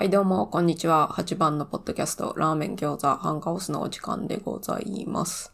[0.00, 1.10] はい、どうも、こんにちは。
[1.12, 5.52] 8番のポッドキャスト、ラーメン餃子、半カオスのお時間でございます。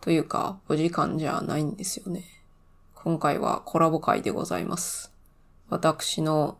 [0.00, 2.22] というか、お時間じゃないんですよね。
[2.94, 5.12] 今回はコラボ回でございます。
[5.68, 6.58] 私の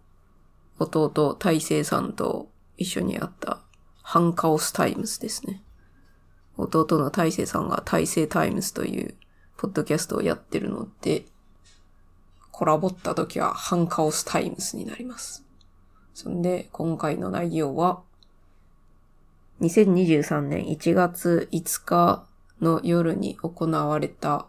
[0.80, 3.60] 弟、大成さんと一緒にやった、
[4.02, 5.62] 半カオスタイムズですね。
[6.56, 9.14] 弟の大成さんが大成タイムズという、
[9.58, 11.26] ポッドキャストをやってるので、
[12.50, 15.44] コラボった時は半カオスタイムズになります。
[16.14, 18.02] そんで、今回の内容は、
[19.60, 22.26] 2023年1月5日
[22.60, 24.46] の夜に行われた、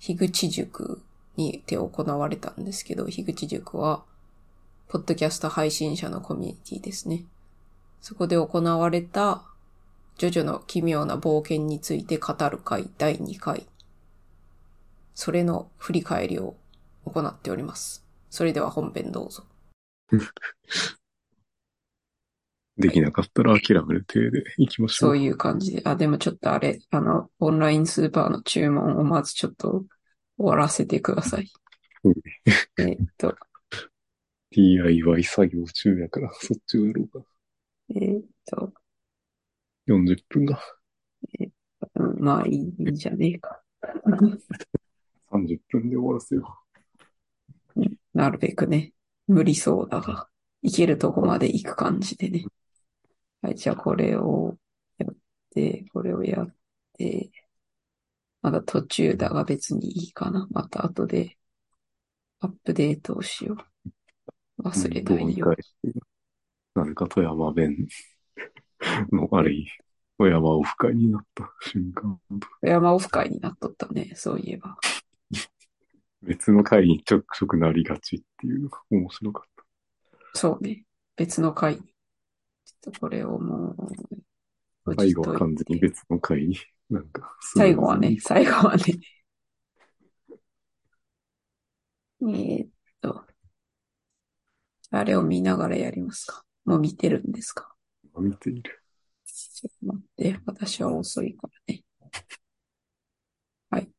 [0.00, 1.02] 樋口塾
[1.36, 4.02] にて行われたんですけど、樋口塾は、
[4.88, 7.24] ポッドキャスト配信者のコミュニティですね。
[8.00, 9.44] そこで行われた、
[10.16, 13.66] ジョジョの奇妙な冒険について語る会第2回。
[15.14, 16.56] それの振り返りを
[17.04, 18.04] 行っております。
[18.30, 19.44] それでは本編どうぞ。
[22.78, 25.08] できなかったら諦める体で行きましょ。
[25.08, 25.82] そうういう感じで。
[25.84, 29.84] あ、でもちょっとあれ、あの、オンラインスーパーの注文をまずちょっと
[30.36, 31.50] 終わらせてください
[32.04, 32.14] うん。
[32.78, 33.36] えーっと、
[34.52, 37.26] DIY 作業中やから、そっちをやろうか。
[37.90, 38.72] えーっと、
[39.86, 40.60] 40分が
[41.94, 42.58] うんまあいい
[42.90, 43.62] んじゃねえか。
[45.30, 46.58] 30分で終わらせよ
[48.14, 48.92] なるべくね、
[49.28, 50.28] 無理そうだが、
[50.62, 52.44] 行けるとこまで行く感じでね。
[53.42, 54.56] はい、じゃあこれを
[54.98, 55.14] やっ
[55.54, 56.54] て、これをやっ
[56.96, 57.30] て、
[58.42, 60.48] まだ途中だが別にいいかな。
[60.50, 61.36] また後で
[62.40, 63.92] アップデートをしよう。
[64.62, 64.68] う。
[64.68, 66.00] 忘れないようして。
[66.74, 67.86] なんか富山弁
[69.12, 69.52] のあれ、
[70.16, 74.76] 富山オフ会になった瞬間と、山オフ会になっとったね、そういえば。
[76.22, 79.50] 別の会にちょくちょくなりがちっていうのが面白かっ
[80.34, 80.84] そうね。
[81.16, 81.80] 別の回に。
[81.80, 83.74] ちょっとこれをも
[84.86, 85.02] う、た。
[85.02, 86.56] 最後は完全に別の会に、
[86.90, 88.84] なんか、最後はね、最後はね。
[92.20, 92.68] えーっ
[93.00, 93.24] と、
[94.90, 97.74] あれを見ながらやりますかもう見てるんですか
[98.16, 98.82] 見ている。
[99.24, 101.82] ちょっと待って、私は遅いからね。
[103.70, 103.90] はい。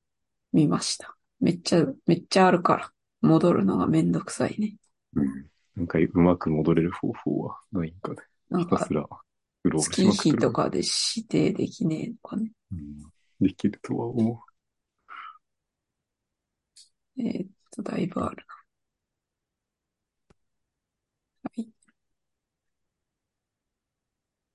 [0.53, 1.18] 見ました。
[1.39, 2.91] めっちゃ、めっちゃあるから。
[3.21, 4.77] 戻るのがめんどくさいね。
[5.13, 5.49] うん。
[5.75, 8.17] なんかうまく戻れる方法はないんかね。
[8.49, 9.07] なんかひたす、ら、
[9.63, 12.51] クロールし月まくってる日とかで指定できねえのかね。
[12.71, 13.11] うん
[13.41, 14.43] できるとは思
[17.17, 18.43] えーっと、だいぶあるな。
[21.43, 21.69] はい。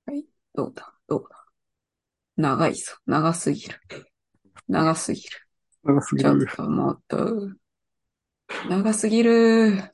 [0.06, 0.27] はい。
[0.55, 0.94] どうだ？
[1.06, 1.44] どうだ？
[2.37, 2.93] 長いぞ。
[3.06, 3.81] 長すぎる。
[4.69, 5.28] 長すぎる。
[5.84, 5.89] う。
[5.89, 6.47] 長すぎちょっる。
[6.56, 7.50] ともっと、
[8.69, 9.91] 長すぎる。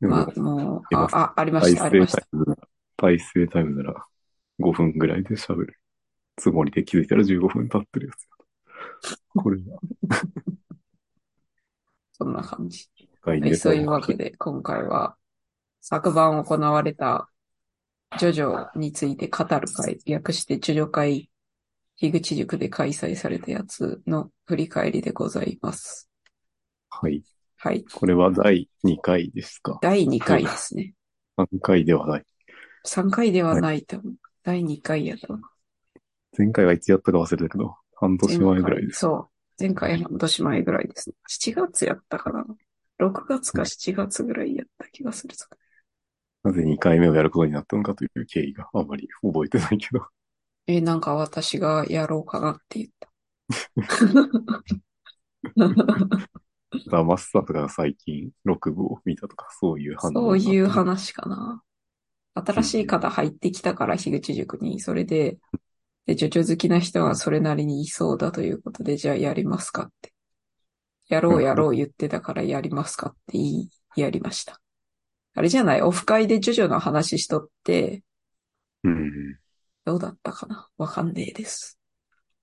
[0.00, 2.22] でもまあ、もう、あ、あ、ありま体した、ありました。
[2.22, 4.06] 制タイムなら、体制タイムなら
[4.58, 5.78] 5分ぐらいで喋る。
[6.36, 9.42] つもりで気づいたら15分経ってるやつや。
[9.42, 9.78] これが、
[12.12, 12.88] そんな感じ。
[13.22, 15.16] 会はい、そういうわけで、今回は、
[15.80, 17.30] 昨晩行われた、
[18.18, 21.29] ジョジョについて語る会、略してジョジョ会、
[22.00, 26.08] 樋口塾で開催されたやつの振り返りでございます。
[26.88, 27.22] はい。
[27.58, 27.84] はい。
[27.84, 29.78] これは第2回ですか？
[29.82, 30.94] 第2回ですね。
[31.36, 32.24] 3回ではない。
[32.86, 34.14] 3回ではないと思う。
[34.42, 35.40] 第2回やと思う。
[36.38, 39.00] 前回はいつやったか忘れたけど、半年前ぐらいです。
[39.00, 39.28] そう。
[39.60, 41.16] 前回半年前ぐらいですね。
[41.28, 42.46] 7月やったかな。
[42.98, 45.44] 6月か7月ぐらいやった気がするぞ。
[46.44, 50.06] なぜ2回目をやることになったのかという経緯があまり覚えてないけど。
[50.76, 53.08] え、なんか私がやろうかなって言った。
[56.90, 61.62] ダマスタとかが最近6部を見たとか、そういう反応そういう話かな。
[62.34, 64.80] 新しい方入ってきたから、樋口塾に。
[64.80, 65.38] それで、
[66.06, 70.12] で、ジョジョ好きな人はそれなりにいそうだということで、じゃあやりますかって。
[71.08, 74.60] やろうやろう言ってたからやりますかって言い、やりました。
[75.34, 75.82] あれじゃない？
[75.82, 78.04] オフ会でジョジョの話しとって、
[78.84, 79.38] うん。
[79.84, 80.68] どうだったかな？
[80.78, 81.78] わかんねえです。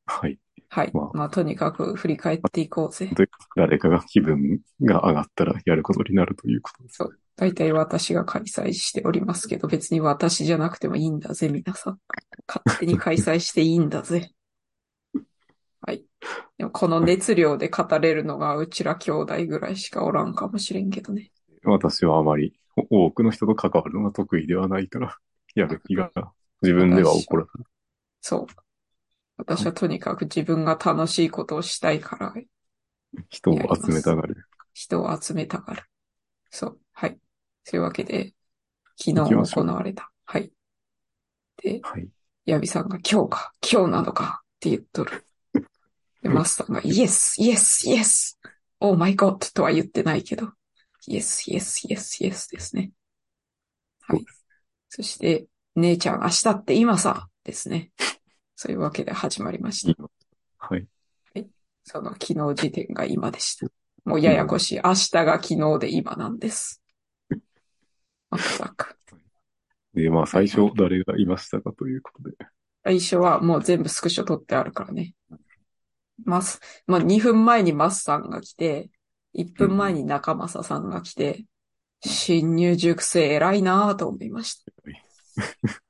[0.05, 0.39] はい。
[0.69, 0.91] はい。
[0.93, 3.07] まあまあ、とにかく振り返っていこうぜ。
[3.15, 6.95] で誰かが気分が上がったらやることになるということです。
[6.97, 7.19] そう。
[7.35, 11.99] 大体私が開催しておりますけど、別に私じゃなくてもいいんだぜ、皆さん。
[12.47, 14.31] 勝手に開催していいんだぜ。
[15.81, 16.03] はい。
[16.57, 21.31] でもこの熱量で語れるのがうちら兄弟ぐらいしかおらんかもしれんけどね。
[21.63, 25.17] 私はあまりお多くの人と関わるのが得意ではないから、
[25.53, 26.11] やる気が
[26.61, 27.65] 自分では起こらない。
[28.21, 28.47] そう。
[29.37, 32.33] 私はとにかく自分が楽しいことをしたいから、
[33.29, 34.45] 人を集めたがる。
[34.73, 35.83] 人を集めたがる。
[36.49, 36.79] そう。
[36.93, 37.17] はい。
[37.63, 38.33] そういうわけで、
[38.97, 40.11] 昨日行われた。
[40.25, 40.51] はい。
[41.57, 42.07] で、はい。
[42.45, 45.25] ヤビさんが今日か、今日なのかって言っとる。
[46.23, 48.37] で、マスさんが Yes, Yes, Yes!
[48.79, 49.53] Oh my God!
[49.53, 50.53] とは言ってないけど、
[51.07, 52.91] Yes, Yes, Yes, Yes ですね。
[54.01, 54.25] はい。
[54.89, 57.91] そして、姉ちゃん明日って今さですね。
[58.55, 59.93] そういうわけで始まりました。
[59.95, 60.09] 今。
[60.57, 60.87] はい。
[61.83, 63.67] その昨日時点が今でした。
[64.03, 64.81] もうややこしい。
[64.83, 66.81] 明日が昨日で今なんです。
[68.31, 68.95] まさか。
[69.93, 72.35] で、まあ最初誰がいましたかということで。
[72.83, 75.13] 最初はもう全部スクショ取ってあるからね。
[76.25, 78.89] マス、まあ、2分前にマスさんが来て、
[79.35, 81.45] 1分前に中正さんが来て、
[82.03, 84.71] 新入塾生偉いなぁと思いました。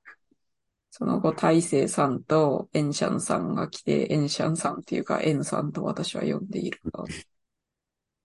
[0.91, 7.03] その後、大勢さんとエンシャンさんが来て、エンシャンさんっていうか、エンさんと私は呼んでいるが、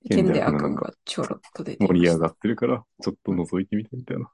[0.08, 1.86] ケンデア君がちょろっと出て。
[1.86, 4.30] 盛り上がってるから、ちょっと覗いてみてみたいな。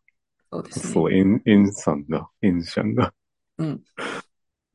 [0.52, 0.92] そうですね。
[0.94, 3.12] そう、エン、エンさんが、エンシャンが、
[3.58, 3.82] うん。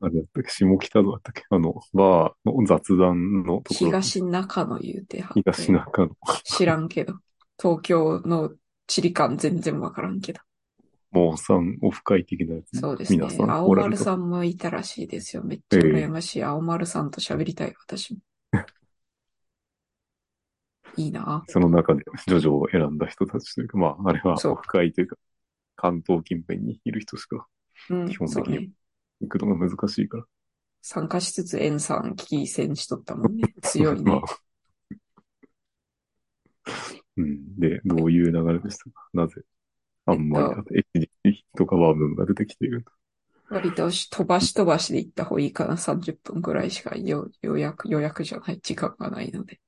[0.00, 3.86] あれだったっけ、下北沢だったっけ、あの、バーの雑談のところ。
[3.86, 6.10] 東中野言うては東中の、
[6.44, 7.14] 知らんけど。
[7.58, 8.52] 東京の
[8.86, 10.40] 地理感全然わからんけど。
[11.14, 12.80] もうさん、オフ会的なやつ。
[12.80, 13.46] そうですね皆さ。
[13.46, 15.44] ん青丸さんもいたらしいですよ。
[15.44, 16.42] めっちゃ羨ましい。
[16.42, 18.20] 青丸さんと喋りたい、私も。
[20.96, 21.44] いいな。
[21.48, 25.16] その中で、ジョジョを選んだ人たちというか、まあ、あれはオフ会というか、
[25.76, 27.46] 関東近辺にいる人しか
[27.90, 28.70] うん基本、的に。
[29.20, 30.24] 行くのが難しいから。
[30.82, 33.54] 参加しつつ、エンさん、危機戦しとったもんね。
[33.62, 35.04] 強い まねあ。
[37.16, 37.58] うん。
[37.58, 39.08] で、どういう流れでしたか？
[39.12, 39.42] なぜ、
[40.06, 42.84] あんまり HD とかワームが出てきている。
[43.50, 45.76] 割とし飛ばし飛ばしで行った方がいいかな。
[45.76, 49.60] 30分くらいしかよ予約、予約じゃない時間がないので。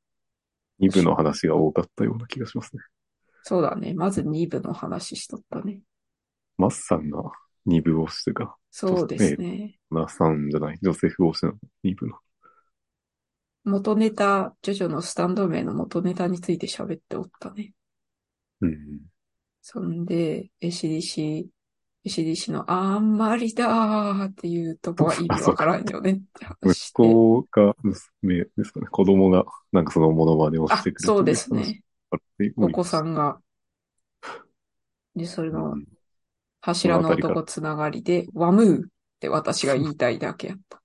[0.79, 2.83] 2部の話が多かったような気がしますね。
[3.43, 3.95] そうだね。
[3.95, 5.81] まず2部の話しとったね。
[6.59, 7.23] マスさんが
[7.67, 9.79] 2部をしてか、そうですね。
[9.91, 11.53] ナさんじゃない、ジョセフをしての
[11.85, 12.17] 2部の。
[13.65, 17.73] 元ネタ、ジョジョのスタンド名の元ネタについて喋っておったね。
[18.61, 19.01] うん。
[19.69, 21.49] そんで、ACDC、
[22.05, 27.03] ACDC のあんまりだーっていうとこは意味わからんよねって話し息て。
[27.03, 28.87] 子が娘ですかね。
[28.87, 31.83] 子供がなんかそのモノマネをしあてく、れそうですね。
[32.57, 33.41] お子さんんが。
[35.17, 35.85] で、それのうん
[36.61, 40.81] 柱の男つながりで、ワムーって私が言いたいだけやった。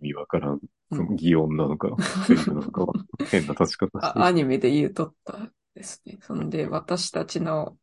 [0.00, 0.52] 意味わからん。
[0.54, 0.60] うん
[0.90, 1.94] その擬音なのか、
[2.26, 2.94] セリフなのかは
[3.30, 6.18] 変な立ち方してあアニメで言うとったですね。
[6.22, 7.76] そんで、私たちの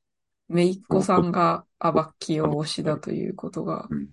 [0.49, 4.09] 姪っ子さんがアバッキオ推しだということが、うん。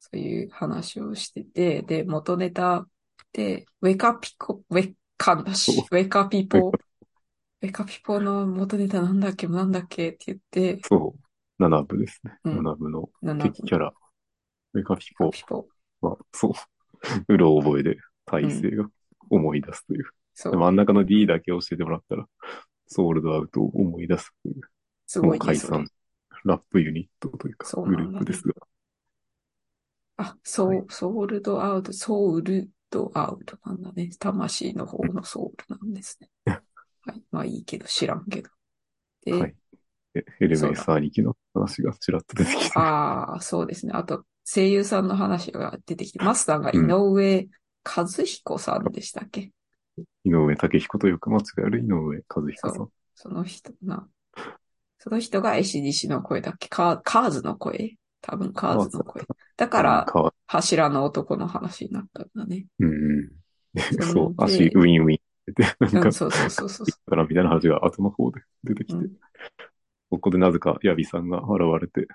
[0.00, 2.86] そういう話をしてて、で、元ネタ
[3.32, 6.72] で、ウェカピコ、ウェカンだしウェカピポ、
[7.62, 11.62] ウェカピポの元ネタなんだっけ、なんだっけって言って、そう。
[11.62, 12.38] 7部ですね。
[12.44, 13.92] うん7部の敵キャラ。
[14.72, 15.30] メカピポ。
[16.00, 16.52] は、そう。
[17.28, 18.88] うろ覚えで体勢が
[19.28, 20.04] 思い出すという。
[20.34, 20.58] そうで。
[20.58, 22.26] 真ん中の D だけ教えてもらったら、
[22.86, 24.60] ソールドアウトを思い出すという。
[25.18, 25.84] もすごいね、う解散それ。、
[26.44, 28.54] ラップユニットというか、グループですが。
[30.16, 34.10] あ、ソはー、ソールドアウト、ソウルドアウトなんだね。
[34.18, 36.28] 魂の方のソウルなんですね。
[36.44, 36.54] は
[37.14, 37.22] い。
[37.30, 38.50] まあいいけど、知らんけど。
[39.24, 39.54] で、はい。
[40.12, 42.78] でエレメース兄貴の話がちらっと出てきて。
[42.78, 43.92] ああ、そうですね。
[43.94, 47.48] あと、声優さんの話が出てきて、マスターが井上
[47.84, 49.52] 和彦さんでしたっけ、
[50.24, 52.88] 井上武彦とよく間違える井上和彦さん。
[53.14, 54.08] その人な。
[55.02, 56.68] その人が ACDC の声だっけ？
[56.68, 57.96] カーカーズの声？
[58.20, 59.24] 多分カーズの声。
[59.56, 62.66] だから、か柱の男の話になったんだね。
[62.80, 62.90] うん。
[62.90, 63.28] うん。
[63.74, 65.16] そそう、で足ウィンウィン
[65.50, 66.86] って、なんかうん、、そうそうそうそう。
[66.86, 68.98] そからみたいな話が後の方で出てきう。
[68.98, 69.10] うて、ん。
[70.10, 72.06] ここでなぜかヤビさんが現れて、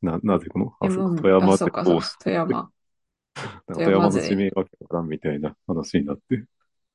[0.00, 2.70] な、なぜこの、あ、そう富山あ、ってこうし、富山。
[3.66, 6.44] 富富山の地名わけわからんみたいな話になって、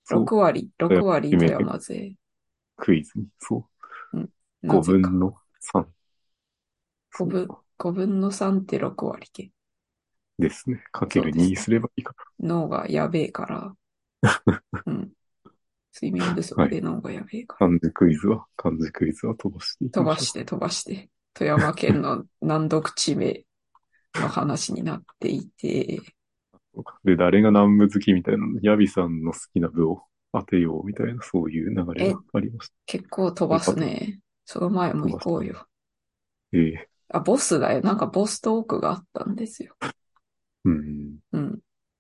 [0.06, 2.16] そう、6割、6割富山勢。
[2.78, 3.66] クイズに、そう、
[4.68, 5.12] 5なぜか。
[5.12, 5.94] 分の3。
[7.18, 7.48] 5分、
[7.80, 9.52] 5分の3って6割け。
[10.40, 10.84] ですね。
[10.92, 13.76] かけるそうですね2すればいいか脳がやべえから。
[14.86, 15.12] うん。
[15.94, 17.68] 睡眠不足で脳がやべえから。
[17.68, 21.10] 漢字クイズは、漢字クイズは飛ばしていきましょ飛ばして飛ばして。
[21.34, 23.46] 富山県の 難読地名
[24.16, 26.02] の話になっていて、
[26.74, 27.00] うか。
[27.04, 30.04] で、誰が南部好きみたいなの、ヤビさんの好きな部を
[30.34, 32.76] 当てようみたいな、そういう流れがありました。
[32.86, 34.20] 結構飛ばすね。
[34.46, 35.68] その前も行こうよ。
[36.54, 37.82] ええあ、ボスだよ。
[37.82, 39.76] なんかボストークがあったんですよ。
[40.66, 41.20] うん。
[41.34, 41.60] うん。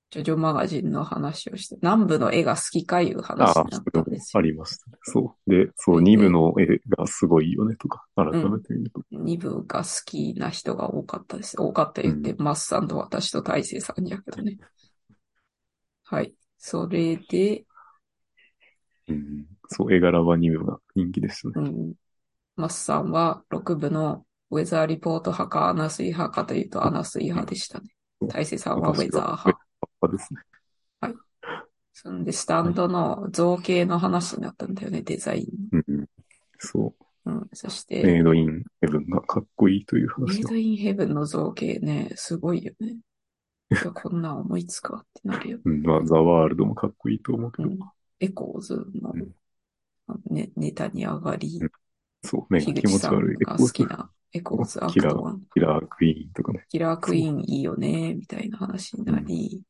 [0.09, 4.39] ジョジョマガジンの話をして、南部の絵が好きかいう話ああ、になったんですよ。
[4.39, 4.97] ありましたね。
[5.03, 5.49] そう。
[5.49, 9.01] で、そう、二部の絵がすごいよねとか、改めて見ると。
[9.11, 11.59] 二部が好きな人が多かったです。
[11.59, 14.57] 多かった言って、マスさんと私と大勢さんやけどね。
[16.03, 16.33] はい。
[16.57, 17.65] それで、
[19.07, 19.45] うん。
[19.69, 21.69] そう、絵柄は二部が人気でしたね。
[21.69, 21.93] うん。
[22.61, 27.89] マスさんは6部のウェザーリポート派かアナスイ派かというとアナスイ派でしたね。
[28.27, 29.41] 大勢さんはウェザー派。
[29.41, 29.53] 葉っ
[29.99, 30.41] ぱですね。
[31.93, 35.45] そんで、スタンドの造形の話になったんだよね、デザイン。
[35.71, 36.05] うんうん。
[36.57, 36.93] そ
[37.25, 37.49] うん。
[37.53, 37.87] そしう。
[37.87, 40.39] て、メイドインヘブンがかっこいいというメ話を。
[40.39, 42.97] イドインヘブンの造形ね、すごいよね。
[43.93, 45.59] こんなん思いつくわってなるよ。
[45.63, 47.79] うん、まあ、ザワールドもかっこいいと思うけど、うん。
[48.19, 49.31] エコーズのうん
[50.29, 51.71] ね、ネタに上がりうん、
[52.23, 53.37] そう、目が気持ち悪い。
[53.37, 55.41] が好きなエコーズアクキラートワン。
[55.53, 56.65] キラークイーンとかね。
[56.69, 59.63] キラークイーンいいよね、みたいな話になり、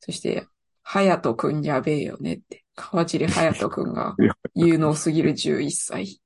[0.00, 0.46] そして、
[0.82, 4.16] ハヤトくんやべえよねって、川尻ハヤトくんが
[4.54, 6.20] 有能すぎる11歳。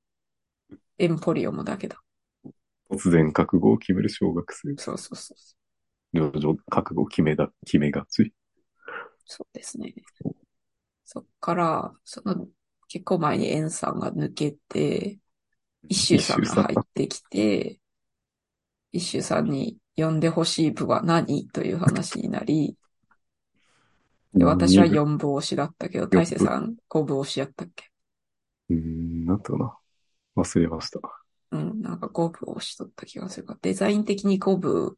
[0.97, 1.95] エンポリオムだけど。
[2.89, 4.75] 突然覚悟を決める小学生。
[4.77, 5.57] そうそうそう。
[6.13, 8.33] 徐々覚悟を決めだ、決めがち。
[9.25, 9.93] そうですね。
[11.05, 12.47] そっから、その、
[12.87, 15.19] 結構前にエンさんが抜けて、
[15.87, 17.79] 一周さんが入ってきて、
[18.91, 22.75] 一周さんに呼んでほしい部は何という話になり、
[24.33, 27.89] で、私は二部4部推しだったけど、大勢さん5部推しやったっけ？
[28.69, 29.77] うーん、なんとかな。
[30.35, 30.99] 忘れました。
[31.51, 34.97] うん、なんか5部推しとった気がするから、デザイン的に5部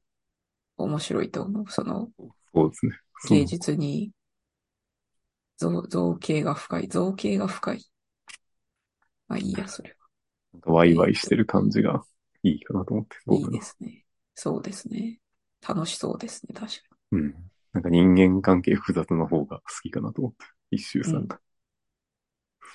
[0.77, 1.65] 面白いと思う。
[1.69, 2.09] その
[2.53, 2.91] そうですね。
[3.29, 4.11] 芸術に
[5.59, 6.87] 造造形が深い。
[6.87, 7.85] 造形が深い。
[9.27, 9.93] まあいいや、 それ
[10.53, 12.03] なんかワイワイしてる感じが
[12.43, 13.17] いいかなと思って。
[13.25, 13.35] は。
[13.35, 14.05] いいですね。
[14.33, 15.19] そうですね。
[15.67, 17.35] 楽しそうですね、確かうん。
[17.73, 20.45] なんか人間関係複雑な方が好きかなと思って。
[20.71, 21.35] 一周さんが。
[21.35, 21.41] に。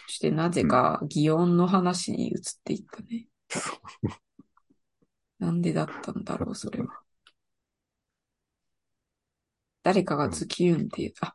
[0.06, 3.28] そしてなぜか、擬音の話に移っていったね。
[3.48, 3.60] そ
[4.02, 4.08] う
[5.38, 7.00] なんでだったんだろう、それは。
[9.82, 11.32] 誰かがズキューンってあ、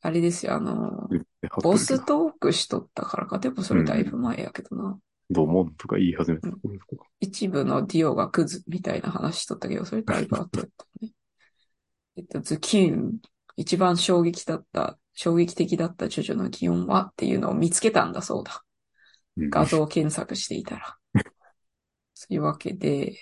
[0.00, 1.08] あれですよ、あの、
[1.62, 3.38] ボストークしとったからか。
[3.38, 4.98] でもそれだいぶ前やけどな。
[5.30, 7.04] ドモンとか言い始めたところとか。
[7.20, 11.12] 一部のディオがクズみたいな話しとったけど、それだいぶ後やったね。
[12.16, 13.18] えっと、ズキン。
[13.56, 18.62] 一番衝撃だった、衝撃的だったジョジョの擬音はっていうのを見つけたんだそうだ。
[19.36, 20.96] うん画像検索していたら。
[22.14, 23.16] そういうわけで、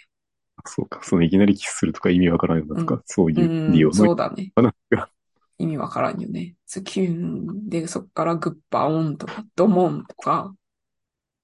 [0.65, 1.01] そうか。
[1.03, 4.53] そのいきなりキスするとか意味わからんようなとか、そういううん利用のそうだね。
[4.55, 5.11] 話が。
[5.59, 6.55] 意味わからんよね。
[6.67, 10.55] ズキューンで、そっからグッバオンとか、ドモンとか、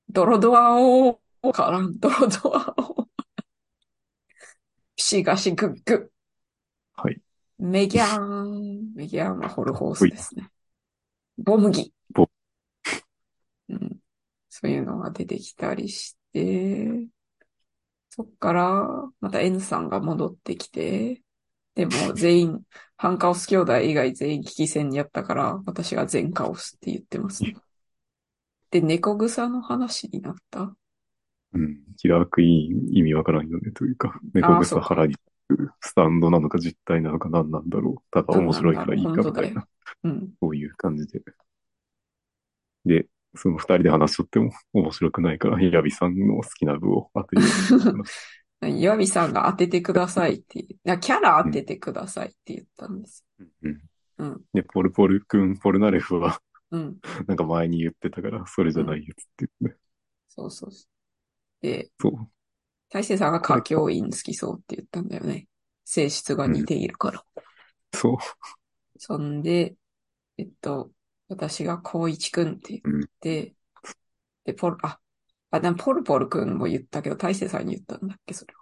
[0.08, 3.06] ドロドアオーからん、ドロドアオー。
[4.96, 6.10] ピシガシグッグ。
[6.94, 7.20] はい。
[7.58, 8.92] メギャーン。
[8.94, 10.50] メギャーンはホルホースですね。
[11.38, 11.92] ボムギ。
[12.10, 12.28] ボ
[13.70, 13.98] うん。
[14.48, 17.08] そういうのが出てきたりして、
[18.10, 18.86] そっから、
[19.20, 21.22] また N さんが戻ってきて、
[21.74, 22.62] でも全員、
[23.02, 27.56] ハンカオス兄弟以外全員危機戦にやったから、私が全カオスって言ってますね。
[28.70, 30.72] で、猫草の話になった？
[31.52, 31.80] うん。
[31.96, 35.16] キラークイーン意味わからんよねというか、猫草腹に
[35.80, 38.02] スタンドなのか実体なのか何なんだろう。
[38.12, 39.66] ただ面白いからいいかみたいな、
[40.04, 40.28] うん。
[40.40, 41.22] そういう感じで。
[42.84, 47.34] で、その二人で話しとっても面白くないから、ヤビさんの好きな部を当て
[48.68, 53.24] 岩見さんが当ててくださいって、なキャラ当ててくださいって言ったんです。
[53.62, 53.80] うん。
[54.18, 54.40] うん。
[54.52, 56.40] で、ポルポル君、ポルナレフは、
[56.70, 56.98] うん。
[57.26, 59.80] なんか前に言ってたから、それじゃないやつって言って、
[60.28, 60.86] そうそうそ
[61.62, 61.66] う。
[61.66, 62.30] で、そう。
[62.88, 65.48] 大勢さんが歌教員好きそうって言ったんだよね。
[65.84, 67.24] 性質が似ているから。
[67.94, 68.16] そう。
[68.98, 69.74] そんで、
[70.38, 70.90] えっと、
[71.28, 73.54] 私が光一くんって言って、
[74.44, 75.00] で、ポル、あ、
[75.52, 78.60] あ、でもポルポルくんも言ったけど、大勢さんに言ったんだっけ、それは。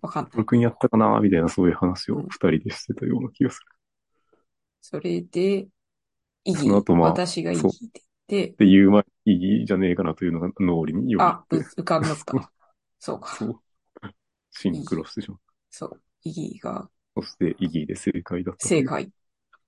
[0.00, 0.32] わかんない。
[0.32, 3.66] ポル君やったかなみたいなそういう話を二人でしてたような気がする。
[4.80, 5.68] それで、
[6.44, 12.52] イギその後まあ私がイギそうって言って、で、言う前にいいじゃねえかなというのが脳裏によあ、う浮かんだった。
[12.98, 13.36] そうか。
[13.36, 13.60] そう。
[14.50, 15.40] シンクロしてしまう。
[15.70, 16.02] そう。
[16.22, 18.66] イギがそして、イギーで正解だった。
[18.66, 19.10] 正解。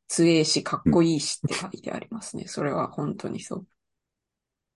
[0.09, 2.47] 強えし、かっこいいしって書いてありますね。
[2.47, 3.67] それは本当にそう。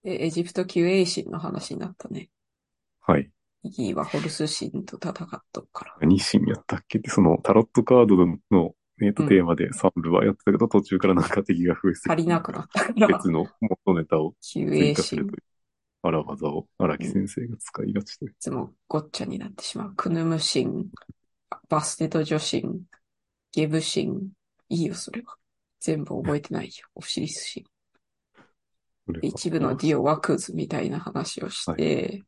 [0.04, 2.28] で、エジプト救衛神の話になったね。
[3.00, 3.30] はい。
[3.64, 5.96] イギーはホルス神と戦っとくから。
[6.00, 8.16] 何シーンやったっけって、そのタロットカード
[8.54, 14.34] の、えっと、うんテーマで3部はやってたけど、途中からなんか敵が増えすぎて足りなくなったから、別の元ネタを。
[14.40, 15.42] 追加するという、
[16.02, 18.30] 荒技を荒木先生が使いがちという。
[18.32, 19.94] いつもごっちゃになってしまう。
[19.96, 20.86] クヌム神、
[21.70, 22.82] バステト女神、
[23.52, 24.28] ゲブ神、
[24.68, 25.36] いいよ、それは。
[25.80, 26.72] 全部覚えてないよ。
[26.94, 27.66] オシリス神。
[29.22, 32.22] 一部のディオはクズみたいな話をして、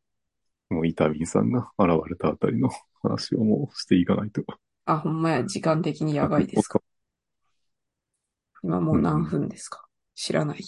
[0.68, 2.70] もうイタミンさんが現れたあたりの
[3.02, 4.42] 話をもうしていかないと。
[4.84, 6.82] あ、ほんまや、時間的にやばいですか。
[8.62, 10.64] 今もう何分ですか、知らないよ。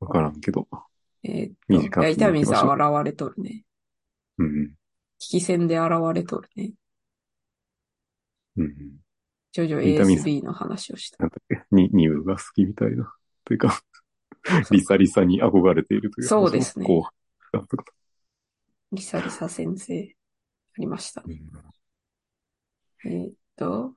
[0.00, 0.68] わからんけど。
[1.22, 3.64] えーっと、いや、イタミンさん現れとるね。
[4.38, 4.74] うん
[5.20, 6.72] 危機戦で現れとるね。
[8.56, 8.64] うん。
[8.64, 8.74] うん。
[9.52, 11.18] ジョジョ ASB の話をした。
[11.18, 13.12] なんだっけ、に、ニムが好きみたいな。
[13.44, 13.82] というか、
[14.70, 16.86] リサリサに憧れているというそうですね
[18.92, 20.14] リサリサ先生、
[20.78, 21.40] ありましたなね。
[23.04, 23.94] えーっと、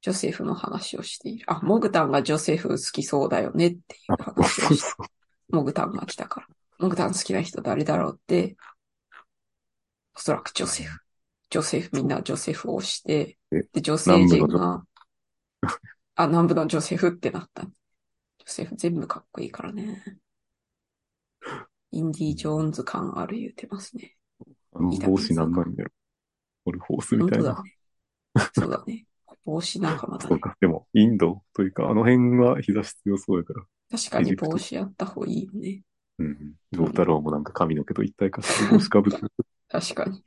[0.00, 1.44] ジョセフの話をしている。
[1.48, 4.76] あ、モグタンがジョセフ好きそうだよねっていうあ話をした。
[4.76, 5.06] そう
[5.50, 6.46] モグタンが来たから。
[6.78, 8.56] モグタン好きな人誰だろうって、
[10.14, 11.00] おそらくジョセフ。
[11.50, 14.84] ジョセフ、みんなジョセフを押して、えで、女性陣が、
[16.14, 17.66] あ、南部のジョセフってなった。
[18.48, 20.02] 全部かっこいいからね。
[21.90, 24.16] インディ・ジョーンズ感ある言うてますね。
[24.72, 25.90] あの帽子なんなんやろ。
[26.66, 27.62] オルフォースみたいな。
[28.54, 29.06] そうだね。
[29.44, 30.28] 帽子仲間だね。
[30.28, 30.56] そうか。
[30.60, 33.64] でも、インドというか、あの辺は日差し強そうやから。
[33.90, 35.82] 確かに帽子やった方がいいよね。
[36.18, 36.54] うん。
[36.72, 39.32] ジョー太郎もなんか髪の毛と一体化して帽子かぶってる。
[39.68, 40.22] 確かに。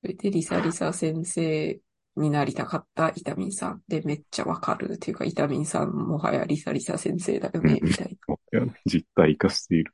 [0.00, 1.80] それで、リサリサ先生
[2.16, 8.16] になりたかったイタミンさんでめっちゃわかるっていうか、イタミンさんもはやリサリサ先生だよね、うんみたいい
[8.56, 9.92] や 実体化している。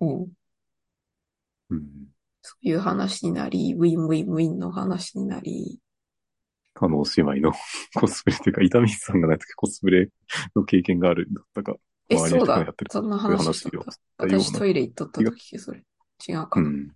[0.00, 0.06] な。
[0.08, 0.32] うん。
[1.70, 1.90] うん。
[2.42, 5.78] そういう話になり、ウィンウィンウィンの話になり、
[6.74, 7.52] カノ姉妹の
[7.94, 10.08] コスプレというか、伊丹さんがないときコスプレ
[10.56, 11.76] の経験があるんだったか。
[12.08, 12.66] え、そうだ。
[12.90, 13.92] そんな話しとった。
[14.18, 15.84] 私トイレ行っとった時、それ。
[16.26, 16.68] 違うかな。
[16.68, 16.88] うん。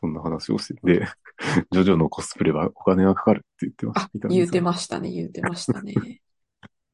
[0.00, 1.06] そんな話をしてて、
[1.70, 4.28] ジョジョのコスプレはお金がかかるって言ってましあた。
[4.28, 5.94] 言うてましたね、言うてましたね。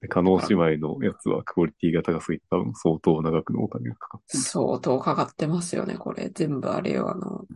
[0.01, 4.37] で、カノ姉妹のやつはクオリティが高すぎて多分相当長くのお金がかかって。
[4.37, 6.31] 相当かかってますよね、これ。
[6.31, 7.47] 全部あれよ、あの、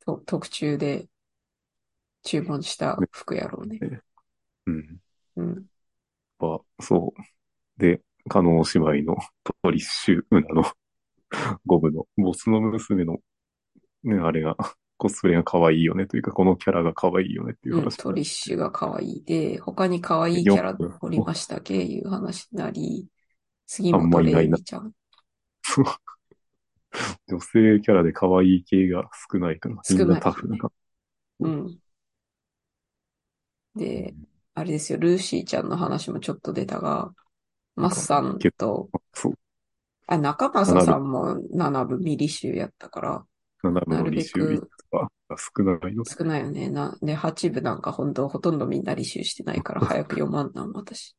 [0.00, 1.08] と特注で
[2.22, 3.78] 注文した服やろうね。
[4.66, 5.00] うん。
[5.36, 5.66] うん。
[6.38, 7.22] まあ、そう。
[7.80, 9.16] で、カノ姉妹の
[9.62, 10.64] トリッシュウナの
[11.66, 13.18] ゴムのボスの娘の
[14.04, 14.56] ね、あれが、
[14.98, 17.96] コスプレが可愛いよねというか、このキャラが可愛いよねっていううん、話。
[17.96, 23.06] トリッシュが可愛いで、他に可愛いキャラおりましたけいう話になり、
[23.66, 24.92] 杉本レイミちゃん。
[25.62, 25.84] そう
[27.28, 30.72] 女性キャラで可愛い系が少ないから、みん少なタフな感
[31.40, 31.78] うん。
[33.76, 34.14] で、
[34.54, 37.12] あれですよ、ルーシーちゃんの話もちょっと出たが、
[37.76, 38.88] マッさんと。
[40.08, 43.24] あ、中正さんも七部ミリ集やったから、
[43.62, 46.70] 七なるべくが少ないので、少ないよね。
[46.70, 51.16] な、で、八部なんか本当ほとんどみんな履修してないから 早く読まんなん、私。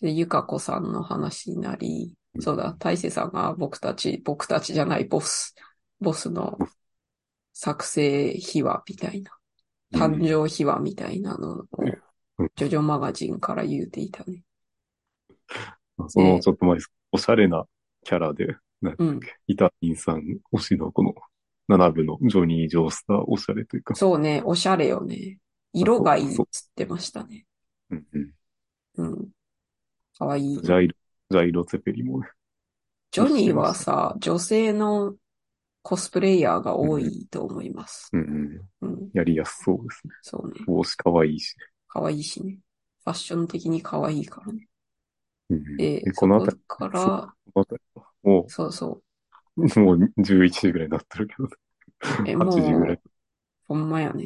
[0.00, 5.54] で、ゆかこさんの話になり、そうだ、大勢さんが僕たち、僕たちじゃない、ボス、
[6.00, 6.58] ボスの
[7.52, 9.30] 作成秘話みたいな、
[9.92, 11.66] 誕生秘話みたいなのを
[12.38, 14.42] うん、ジョジョマガジンから言うていたね。
[16.08, 17.66] そのちょっと前です、おしゃれな
[18.02, 21.14] キャラで、なんだうんイタリンさん推しのこの
[21.68, 25.38] 七部のジョニー・ジョースターおしゃれというか、そうね、おしゃれよね。
[25.72, 27.46] 色がいいっつってましたね。
[27.90, 28.32] うんうん
[28.96, 29.28] うん。
[30.18, 30.60] かわいい。
[30.60, 30.94] ジャイロ、
[31.30, 32.28] ジャイロ・ツェペリもね、
[33.10, 35.14] ジョニーはさ、女性の
[35.82, 38.08] コスプレイヤーが多いと思います。
[38.12, 39.10] うんうん、うん。
[39.12, 40.12] やりやすそうですね。
[40.22, 40.64] そうね。
[40.66, 41.54] 帽子可愛いし、
[41.88, 42.58] 可愛いしね。
[43.04, 44.68] ファッション的に可愛いからね。
[45.50, 49.02] うんうんで、でこの辺り、から、この辺りはも、そうそう
[49.56, 51.48] もう11時ぐらいになってるけど、う。
[52.26, 53.00] え、 8も時ぐらい、
[53.66, 54.24] ほんまやね。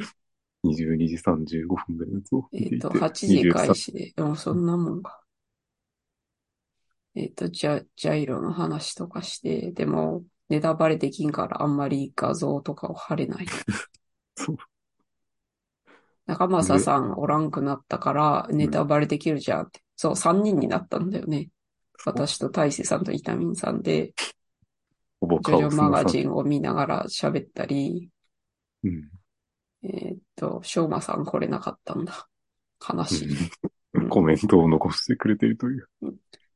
[0.63, 5.21] 22時35分ぐらいのやつを見てえっと、いて、8時23開始で、うん、そんなもんか。
[7.15, 13.45] えっと、ジャ、ジャイロの話とかして、でも、ネタバレできんからあんまり画像とかを貼れない。
[14.35, 14.57] そう
[16.25, 19.81] 中正さんおらんくなったからネタバレできるじゃんって。
[19.95, 21.49] そう、3人になったんだよね。
[22.05, 24.13] 私と大勢さんとイタミンさんで、
[25.19, 28.09] ほぼジョジョマガジンを見ながら喋ったり、
[28.83, 29.09] うん
[29.83, 32.27] えーっと、しょうまさん来れなかったんだ。
[32.93, 33.29] 悲しい。
[33.29, 35.87] うんコメントを残してくれているという。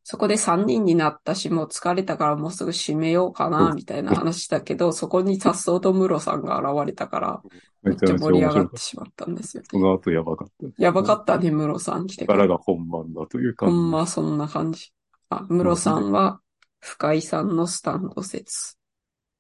[0.04, 7.42] そこで3人になったし、もう疲れたからもうすぐ締めようかな、みたいな話だけど、そこにさっそうとムロさんが現れたから、
[7.84, 9.68] めっちゃ盛り上がってしまったんですよね。
[9.72, 10.84] その後やばかった。
[10.84, 12.46] やばかったね、ムロさん来てから。
[12.46, 13.76] 力が本番だというほ感じ。
[13.76, 14.92] んまそんな感じ。
[15.30, 16.42] あ、ムロさんは、
[16.82, 18.78] 深井さんのスタンド説。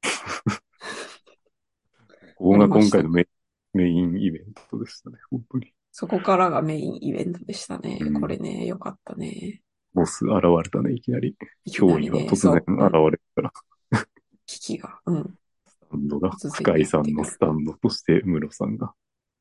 [2.37, 3.27] ここが今回のメ
[3.73, 5.73] メインイベントでしたね、本当に。
[5.91, 7.97] そこからがメインイベントでしたね。
[8.01, 9.61] うんこれね、よかったね。
[9.93, 11.35] ボス現れたね、いきなり。
[11.65, 12.67] いきな脅威が突然現
[13.11, 13.53] れたから、
[14.45, 15.01] 危機が。
[15.05, 15.37] うん。
[15.67, 18.93] スタンドが、深井さんのスタンドとして、ムロさんが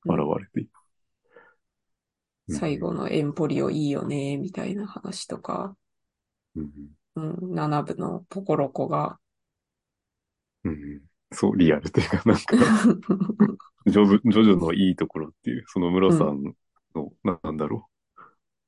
[0.05, 0.73] 現れていた。
[0.75, 0.81] うん
[2.53, 5.77] 最後のエンポリオいいよね、みたいな話とか、
[6.57, 6.71] うん
[7.17, 9.19] うん、7部のポコロコが、
[10.65, 12.43] うんそう、リアルというか、なんか、
[13.87, 16.43] ジョブ、ジョジョのいいところっていう、そのムロさん
[16.95, 17.89] の、なんだろ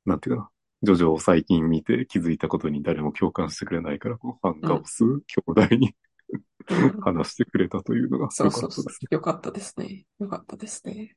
[0.07, 0.09] う。
[0.09, 0.50] なんていうかな。
[0.85, 5.94] ジョジョを最近見て気づいたことに誰も共感してくれないから、こう、ファンカオス兄弟に
[6.70, 8.85] うん 話してくれたというのがそ良うそうそう。
[9.11, 10.07] よかったですね。
[10.18, 11.16] よかったですね。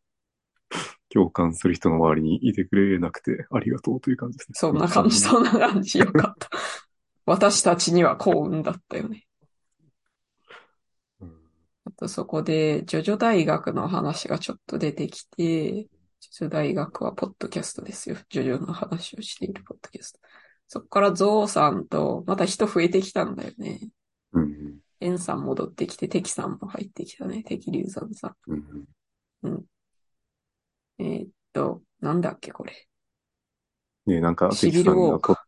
[1.10, 4.54] 共感する人の周りにいてくれなくてありがとうという感じですね。
[4.56, 6.00] そんな感じ、そんな感じ。
[6.00, 6.50] よかった。
[7.26, 9.26] 私たちには幸運だったよね。
[11.20, 11.32] うん
[11.88, 18.18] あとそこで、ジョジョ大学の話がちょっと出てきて、ジョジョ大学はポッドキャストですよ。
[18.30, 20.20] ジョジョの話をしているポッドキャスト。
[20.68, 23.80] そこからゾウさんと、また人増えてきたんだよね。
[24.34, 24.80] うん。
[25.00, 27.44] エンさん戻ってきて、テキさんも入ってきたね。
[27.44, 28.58] テキリュウザンさうん。
[29.52, 29.66] ん。
[30.98, 32.88] えーっと、なんだっけ、これ。
[34.08, 35.45] ねなんか、シビルウォー関さんが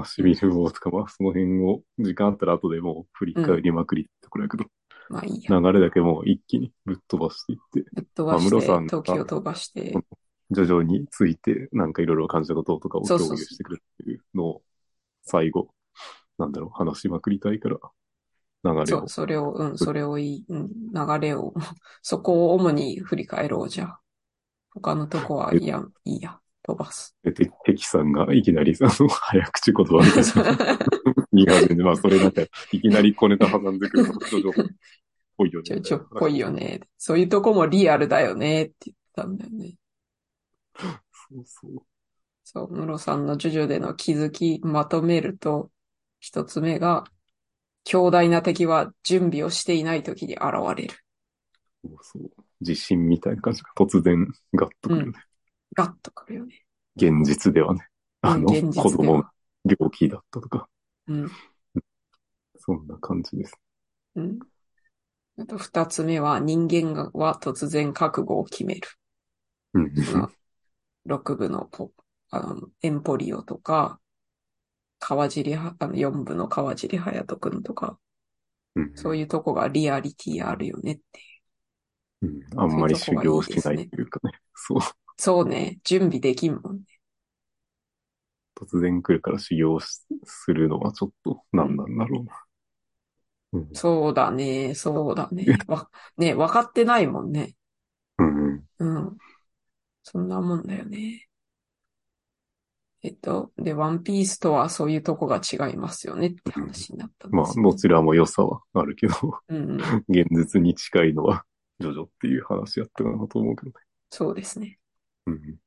[0.00, 4.64] あ、シビルウォーとか、まあ、その辺を、時間あったら後でもう振り返りまくりってところやけど、
[5.08, 5.58] まあいいや。
[5.58, 9.94] 流れだけもう一気にぶっ飛ばしていって、ぶっ飛ばして、まあムロさんが時を飛ばして、
[10.50, 14.62] 徐々について、なんかいろいろ感じたこととかをそうそうそう共有してくれるっていうのを、
[15.22, 15.68] 最後、
[16.38, 17.78] なんだろう、話しまくりたいから、
[18.64, 19.08] 流れをそう、。
[19.08, 21.54] それを、うん、それをいい、うん、流れを、
[22.02, 24.00] そこを主に振り返ろう、じゃあ。
[24.70, 27.16] 他のとこは、いや、いいや、飛ばす。
[27.24, 30.78] で、て敵さんがいきなり、あの、早口言葉みた いな
[31.32, 34.52] 言い始めて、まあ、それなんか、いきなり小ネタ挟んでくるの、ちょっと、
[35.38, 35.64] ぽいよね。
[35.64, 36.80] ちょ、ちょっぽいよね。
[36.98, 39.76] そういうとこもリアルだよね、って言ったんだよね。
[40.76, 41.82] そうそう。
[42.44, 45.70] そう、ムロさんのジョジョでの気づき、まとめると、
[46.20, 47.04] 一つ目が、
[47.84, 50.42] 強大な敵は準備をしていない時に現
[50.76, 50.94] れる。
[51.82, 52.30] そうそう。
[52.60, 55.18] 地震みたいな感じが突然ガッとくるね。
[55.74, 56.64] ガッとくるよね。
[56.96, 57.86] 現実ではね。
[58.20, 59.32] あの、うん現子供実では。
[59.80, 60.68] 病気だったとか、
[61.06, 61.30] うん。
[62.56, 63.54] そんな感じです。
[64.16, 64.38] うん。
[65.38, 68.88] あと二つ目は人間がは突然覚悟を決める。
[69.74, 69.92] うん。
[70.14, 70.30] まあ
[71.08, 71.90] 六部のポ、
[72.30, 73.98] あの、エンポリオとか、
[74.98, 77.98] 川尻は、あの、四部の川尻隼人くんとか、
[78.74, 81.02] うんそういうとこがリアリティあるよねって。
[82.22, 84.32] うんあんまり修行しないというかね。
[84.54, 84.78] そう。
[85.18, 86.84] そうね、準備できんもんね。
[88.54, 92.44] 突然来るから修行しするのはちょっと何なんだろうな。
[93.52, 93.68] うん。
[93.74, 95.46] そうだね、そうだね。
[95.66, 97.54] わ、ね、分かってないもんね。
[98.18, 98.64] うん。
[98.78, 99.18] うん。
[100.02, 101.28] そんなもんだよね。
[103.02, 107.64] えっと、で、ワンピースとはそういうとこが違いますよねって話になったんまあ、ですよ。
[107.64, 109.14] どちらも良さはあるけど、
[109.48, 109.78] うんうん。
[110.08, 111.44] 現実に近いのは、
[111.78, 113.74] ジョジョっていう話やったかなと思うけどね。
[114.10, 114.77] そうですね。
[115.28, 115.58] うん。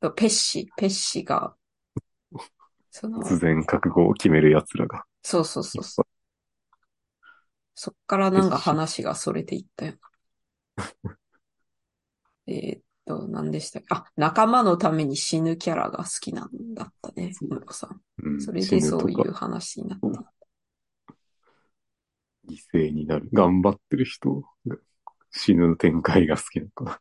[0.00, 1.54] とペッシ、ペッシが、
[2.90, 5.04] その、突然覚悟を決める奴らが。
[5.22, 6.06] そうそうそうそう。
[7.74, 9.98] そっからなんか話がそれていったよな。
[12.46, 13.88] えーっと、何でしたっけ？
[13.90, 18.00] あ、仲間のために死ぬキャラが好きなんだったね、そうムロさん。
[18.24, 18.40] うん。
[18.42, 20.32] それでそういう話になった。
[22.48, 23.28] 犠牲になる。
[23.32, 24.76] 頑張ってる人が
[25.30, 27.00] 死ぬ展開が好きなのかな。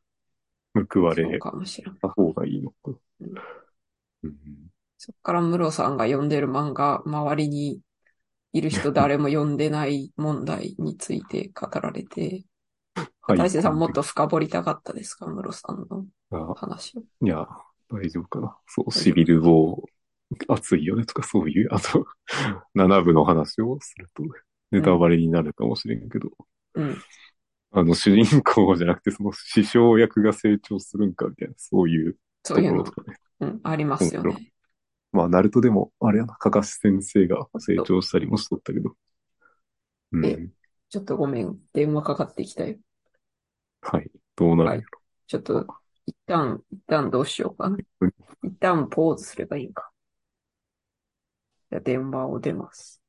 [0.74, 1.40] 報われ。
[1.40, 2.92] た方がいいのか。
[4.98, 7.82] そっからムロさんが読んでる漫画、周りに
[8.54, 12.44] いる人誰も読んでない問題について語られて、
[13.22, 13.38] はい。
[13.38, 17.02] 大勢さんもっと深掘りたかったですかムロさんのあ話を。
[17.24, 17.48] いや、
[17.90, 18.58] 大丈夫かな。
[18.68, 19.84] そう、シビルを
[20.48, 22.06] 熱いよねとかそういう、あと、
[22.76, 24.24] 7部の話をすると、
[24.72, 26.30] ネタバレになるかもしれんけど、
[26.76, 26.98] うん。
[27.72, 33.18] あの、主人公じゃなくて、その師匠役が成長するんかみたいな、そういうとそういうのころと、かね。
[33.40, 34.52] うん、ありますよね。
[35.14, 38.96] まあ、ナルトでも、あれやな、かかし先生が成長したりもしとったけど。
[40.12, 40.52] うえん。
[40.90, 42.78] ちょっとごめん、電話かかってきたよ。
[43.82, 44.12] はい。
[44.36, 45.00] どうなるんやろ。
[45.28, 45.68] ちょっと、
[46.06, 48.14] 一旦、一旦どうしようかなうん。
[48.44, 49.92] 一旦ポーズすればいいか。
[51.70, 53.02] じゃあ電話を出ます。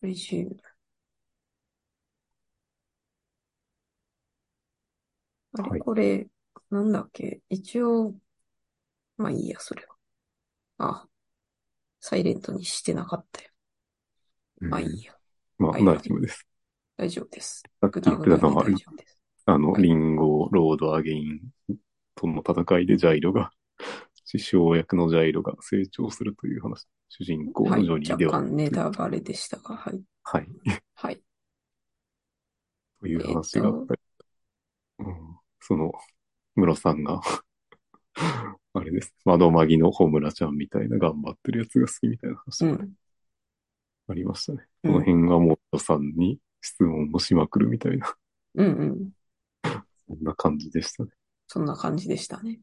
[0.00, 0.56] レジューム
[5.54, 6.28] あれ、はいこれ、
[6.70, 7.40] なんだっけ？
[7.48, 8.14] 一応、
[9.16, 9.96] まあいいや、それは。
[10.78, 11.08] あ、
[12.00, 13.50] サイレントにしてなかったよ。
[14.60, 15.12] まあいいや。
[15.58, 16.46] まあ、はいはい大丈夫です。
[16.96, 17.62] 大丈夫です。
[17.80, 19.18] さっき言ってたのは、大丈夫です。
[19.46, 21.40] あの、はいリンゴ、ロード、アゲイン
[22.14, 23.50] との戦いでジャイロが、
[24.24, 26.86] 師匠役のジャイロが成長するという話。
[27.08, 27.86] 主人公はい。
[27.86, 30.02] のジョニーでは、若干ネタバレでしたが、はい。
[30.24, 30.48] はい。
[30.94, 31.22] はい。
[33.00, 34.01] という話があったり、うん、
[35.62, 35.92] その、
[36.54, 37.20] ムロさんが、
[38.74, 39.14] あれです。
[39.24, 42.92] 窓マギのホムラちゃんみたいな頑張ってるやつが好きみたいな話がうん。
[44.08, 44.66] ありましたね。
[44.84, 48.14] うんこの辺はもうムロさんに質問をしまくるみたいな、
[48.56, 49.10] うんうん。
[50.08, 51.10] そんな感じでしたね。
[51.46, 52.60] そんな感じでしたね。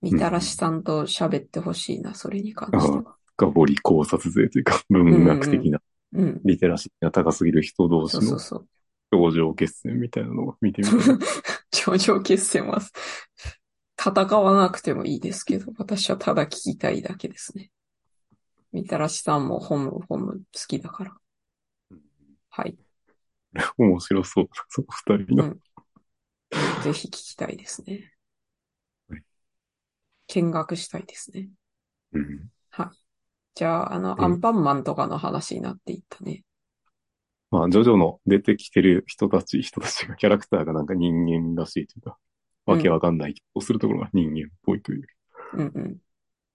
[0.00, 3.16] みたらしさんと喋ってほしいな、それに関しては。
[3.36, 5.80] 深掘り考察勢というか、文学的な、
[6.12, 6.40] うん。
[6.44, 8.68] リテラシーが高すぎる人同士のそうそうそう。
[9.10, 10.98] 頂上決戦みたいなのを見てみたい。
[11.74, 12.80] 頂上決戦は、
[13.98, 17.70] 戦わなくてもいいですけど、私はただ聞きたいだけですね。
[18.72, 21.16] みたらしさんもホムホム好きだから。
[22.50, 22.76] はい。
[23.78, 24.48] 面白そう。
[24.68, 25.44] その二人の。
[25.44, 25.60] うん
[26.84, 28.12] ぜひ聞きたいですね
[29.08, 29.22] はい。
[30.28, 31.48] 見学したいですね。
[32.12, 32.50] うん
[33.56, 36.42] じゃあ、あの、うんアンパンマンとかの話になっていったね。
[37.54, 42.18] まあ、ジョジョの出てきてる人たち、 人たちが、キャラクターがなんか人間らしいというか、
[42.66, 45.08] わけわかんないをするところが人間っぽいというと
[45.58, 45.98] うんうん。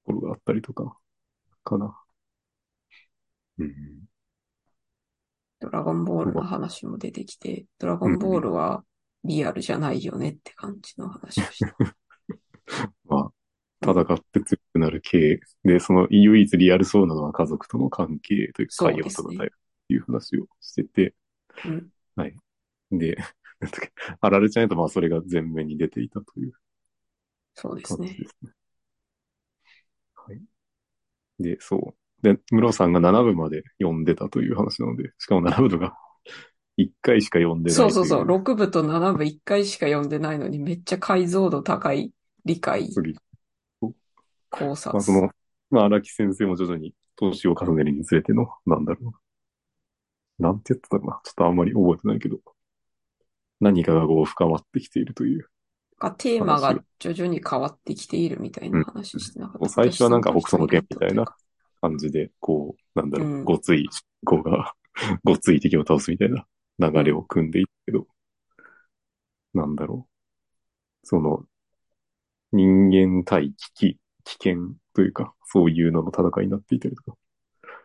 [0.03, 0.97] ころがあったりとか、
[1.63, 1.97] かな。
[3.59, 4.01] うん。
[5.61, 8.83] ドラゴンボールの話も出てきて、ドラゴンボールは
[9.23, 11.75] リアルじゃないよねって感じの話をした。
[13.07, 13.31] まあ、
[13.81, 19.51] 戦って強くなる系で、その唯一リアルそうなのは家族との関係というか、そう会ですね話とかだよ
[19.93, 21.15] いう話をしてて、
[21.65, 21.89] うん。
[22.91, 23.15] で、
[23.59, 26.53] なんだっけ、あられちゃんやとまあそれが前面に出ていたという
[27.53, 28.15] そうですね。
[30.15, 30.41] はい。
[31.39, 31.95] で、そう。
[32.21, 35.97] で、ムロさんが7部まで読んでたという話なので、しかも7部とか
[36.77, 37.75] 1回しか読んでない。
[37.75, 38.25] そうそうそう。
[38.25, 42.13] 6部と7部1回しか読んでないのに、めっちゃ解像度高い
[42.45, 43.15] 理解、次
[44.49, 44.93] 考察。
[44.93, 45.29] まあその、
[45.69, 49.28] まあ荒木先生も徐々に年を重ねるにつれての、なんだろう
[50.39, 50.49] な。
[50.49, 51.21] なんて言ってたかな？
[51.23, 52.39] ちょっとあんまり覚えてないけど。
[53.59, 55.47] 何かがこう深まってきているという。
[55.99, 59.65] がテーマが徐々に変わってきているみたいな話してなかった。
[59.65, 61.25] うん最初はなんか北斗の拳みたいな
[61.81, 63.87] 感じで、こう、なんだろう、うんごつい、
[64.25, 64.73] こうが、
[65.23, 66.45] ごつい敵を倒すみたいな
[66.79, 68.07] 流れを組んでいったけど、
[69.53, 71.07] なんだろう。
[71.07, 71.45] その、
[72.51, 77.17] 人間対危機、危険というか、そういうのの戦いになっていたりとか、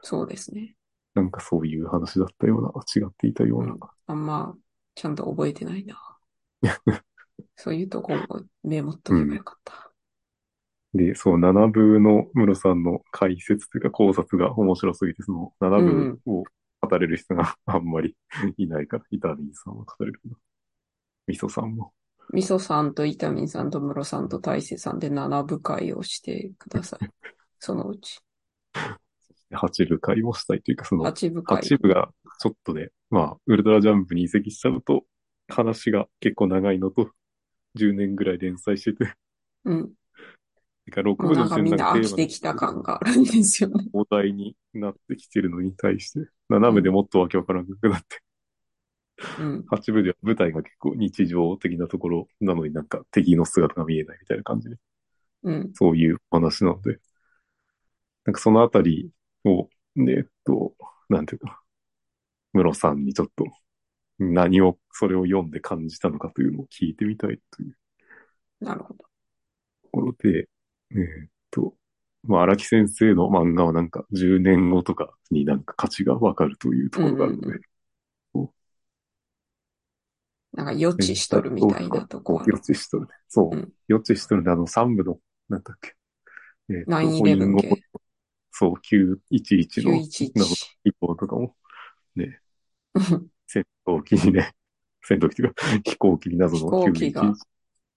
[0.02, 0.76] そうですね。
[1.14, 3.72] なんかそういう話だったような、違っていたような。
[3.72, 4.55] うんあんま、
[4.94, 5.98] ちゃんと覚えてないな。
[7.57, 9.90] そういうとこもメモっとけばよかった。
[10.94, 16.44] で、そう、7部のムロさんの解説というか考察が面白すぎて、その7部を
[16.81, 18.16] 語れる人があんまり
[18.57, 20.37] いないから、イタリーさんは語れるけど、
[21.27, 21.92] ミソさんも。
[22.33, 27.00] みそさんとイタミンさんとムロさんと大勢さんで7部会をしてください。
[27.59, 28.20] そのうち。
[29.54, 31.62] 8部会をしたいというか、その8部会。
[31.62, 35.04] 8部がちょっとね、まあ、ウルトラジャンプに移籍しちゃうと、
[35.48, 37.10] 話が結構長いのと、
[37.76, 39.12] 10年ぐらい連載してて、
[39.64, 39.92] うん。
[40.84, 43.86] てか6もう部の時点できてきた感があるんですよね。
[43.92, 48.20] お題になってきてるのに対して、7部でもっとわけわからなくなって、
[49.38, 49.64] うん。
[49.70, 54.76] 8部では舞台が結構日常的なところなのになんか敵の姿が見えないみたいな感じで、
[55.44, 55.70] うん。
[55.74, 56.98] そういうお話なので、
[58.24, 59.10] なんかそのあたり
[59.44, 60.74] を、ね、えっと、
[61.09, 61.62] なんていうか、
[62.54, 63.44] ムロさんにちょっと
[64.18, 67.76] 何を、それを読んで感じたのかというのを聞いてみたいという
[68.61, 69.04] なるほど。
[69.83, 70.48] ところで、
[70.90, 71.74] えーっと、
[72.24, 78.50] まあ、荒木先生の漫画はなんか10年後とかになんか価値がわかるというところがあるので、うん
[80.52, 82.59] なんか予知しとるみたいなとこ予。
[82.59, 83.12] 知しとるね。
[83.28, 83.57] そう。
[83.57, 84.52] うん予知しとるね。
[84.52, 85.94] あの3部の、なんだっけ。
[86.70, 87.83] えーっと9-11系。
[88.56, 90.78] そう、911の911。
[90.84, 91.56] 移行とかも、
[92.14, 92.40] ね、
[92.94, 94.52] うん戦闘機にね、
[95.02, 97.38] 戦闘機というか、 飛行機に謎の飛行機が911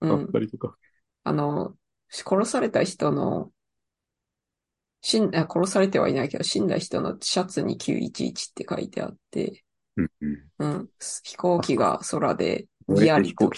[0.02, 0.34] あっうん。
[0.34, 0.76] たりとか。
[1.24, 1.78] あの、
[2.10, 3.52] 殺された人の、
[5.02, 9.63] 死ん、あ殺されてはいないけど、死んだ人のシャツに911って書いてあって、
[9.98, 10.52] うんうん。
[10.60, 10.89] うん。
[11.00, 13.52] 飛行機が空で、ギヤリと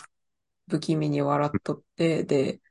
[0.69, 2.62] 不気味に笑っとって、で、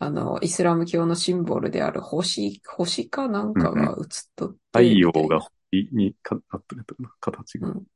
[0.00, 4.06] あの、イスラム教のシンボルである星、星かなんかが映っ
[4.36, 6.84] とって、太陽が星にかなってる
[7.20, 7.68] 形が。
[7.68, 7.86] うん。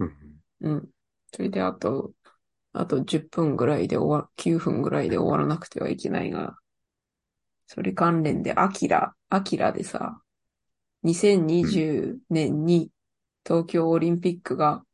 [0.00, 0.90] うんうん。
[1.32, 2.12] それであと、
[2.72, 6.56] あと10分ぐらいで終わ、9分ぐらいで終わらなくてはいけないが、
[7.66, 10.22] それ関連で、アキラ、アキラでさ、
[11.02, 12.90] 2020年に
[13.44, 14.84] 東京オリンピックが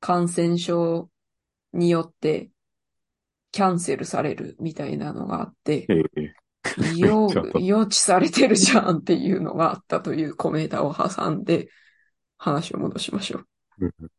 [0.00, 1.10] 感染症
[1.72, 2.50] によって
[3.52, 6.34] キャンセルされるみたいなのがあって、ええ
[6.96, 11.68] よめ っちゃあった、予知されてるじゃんっていうのがあったというコメントを挟んで、
[12.38, 13.42] 話を戻しましょ
[13.78, 14.10] うんう。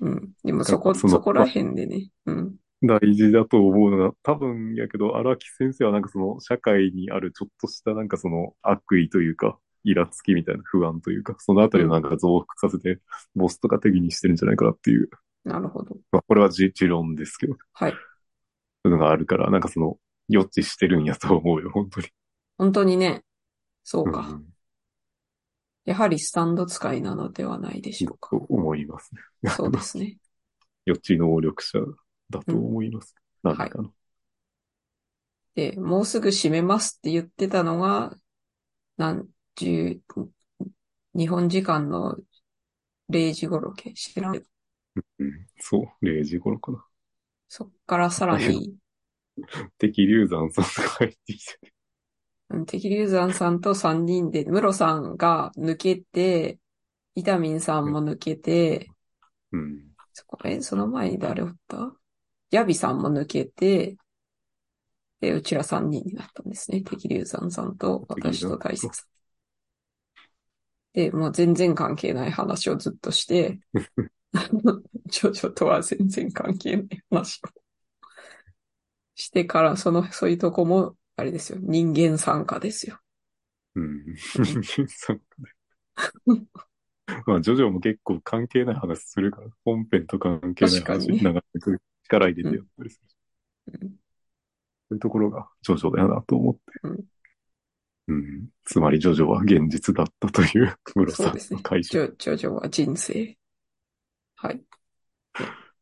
[0.00, 0.32] うん。
[0.44, 2.10] でもそこ、そのそこら辺でね。
[2.26, 2.56] うん。
[2.82, 13.00] 大事だと思うのが、多分やけど、荒木先生はなんかその社会にあるちょっとしたなんかその悪意というか、イラつきみたいな不安というか、そのあたりをなんか増幅させて、
[13.34, 15.10] ボスとか敵にしてるんじゃないかなっていう、
[15.44, 15.96] なるほど。
[16.12, 17.94] まあこれは持持論ですけど、そはい。
[18.84, 22.08] ういうのがあるから、なんかその予知してるんやと思うよ、本当に。
[22.56, 23.24] 本当にね、
[23.84, 24.20] そうか。
[24.30, 24.58] うん
[25.84, 28.28] やはりスタンド使いなのではないでしょうか。
[28.28, 29.22] と思いますね。
[29.56, 30.18] そうですね。
[30.84, 31.78] 予知能力者
[32.28, 33.14] だと思います。
[33.14, 33.90] ん何かの。
[35.54, 38.14] で、もうすぐ閉めますって言ってたのが、
[38.96, 40.00] 何十、
[41.14, 42.16] 日本時間の
[43.08, 44.42] 0時頃け、知らんん、
[45.60, 46.84] そう、0時頃かな。
[47.48, 48.76] そっからさらに、
[49.78, 51.72] 敵流山さんが入ってきて、
[52.50, 56.58] うん敵流山さんと3人で、ムロさんが抜けて、
[57.14, 58.88] イタミンさんも抜けて、
[59.52, 59.88] うん。
[60.12, 61.94] そこ、え、その前に誰おった？
[62.50, 63.96] ヤビさんも抜けて、
[65.20, 66.82] で、うちら3人になったんですね。
[66.82, 69.08] 敵流山さんと私と大切さん。
[70.92, 73.60] で、もう全然関係ない話をずっとして、
[75.06, 77.48] ジョジョとは全然関係ない話を
[79.14, 81.58] してから、その、そういうとこも、あれですよ。
[81.60, 83.00] 人間参加ですよ。
[83.74, 84.04] うん。
[84.16, 86.42] 人間参加で。
[87.26, 93.00] まあ、ジョジョも結構関係ない話するから、本編と関係ない話、流れてくる力入れてやったりす
[93.66, 93.78] る。
[93.82, 93.98] うん
[94.88, 96.60] そういうところがジョジョだよなと思って。
[96.84, 97.04] うん
[98.08, 98.48] うん。
[98.64, 103.36] つまりジョジョは現実だったという、ムロさんの解ジ釈、ョ、ジョジョは人生。
[104.40, 104.62] はい。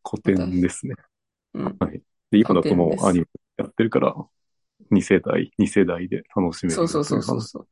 [0.08, 0.94] 古典ですね。
[1.54, 1.78] うん。
[2.30, 3.26] で、今だともうアニメ
[3.58, 4.14] やってるから、
[4.90, 6.76] 2世代、2世代で楽しめる。
[6.76, 7.68] そうそうそうそうそう。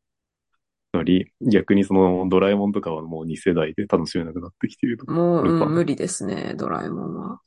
[0.93, 5.11] つまり、逆にそのドラえもんとかはもう2世代で楽しめなくなってきていると。
[5.11, 7.41] もう、うん、無理ですね、ドラえもんは。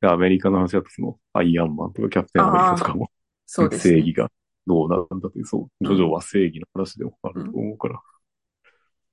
[0.00, 3.10] でアメリカの話だとその、アイアンマンとかキャプテンアメリカとかも、
[3.44, 3.96] そうですね。
[3.96, 4.30] 正義が
[4.66, 8.00] どうなんだという、そう、ジョジョは正義の話でもあると思うから、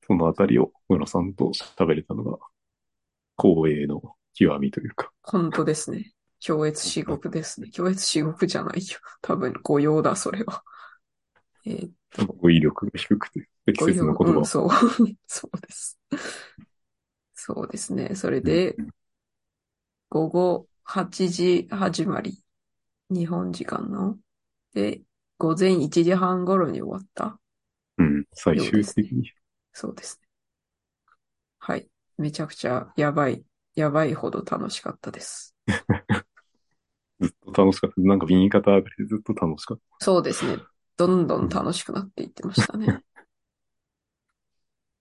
[0.07, 2.37] そのあたりを村さんと喋れたのが、
[3.37, 4.01] 光栄の
[4.33, 6.13] 極みというか、本当ですね。
[6.39, 7.69] 強越至極ですね。
[7.71, 8.99] 強越至極じゃないよ。
[9.21, 10.63] 多分、御用だ、それは。
[11.65, 11.89] えー
[12.39, 14.69] 語彙力が低くて、適切な言葉をうん、そう。
[15.27, 15.99] そうです。
[17.33, 18.15] そうですね。
[18.15, 18.77] それで、
[20.09, 22.41] 午後8時始まり。
[23.09, 24.17] 日本時間の。
[24.73, 25.01] で、
[25.37, 27.39] 午前1時半頃に終わった。
[27.97, 29.31] うん、最終的に。
[29.73, 30.27] そうですね。
[31.59, 31.89] はい。
[32.17, 33.43] めちゃくちゃやばい、
[33.75, 35.55] やばいほど楽しかったです。
[37.19, 38.01] ずっと楽しかった。
[38.01, 39.83] なんか右肩上がりでずっと楽しかった。
[40.05, 40.61] そうですね。
[40.97, 43.01] どんどん楽しくなっていってましたね。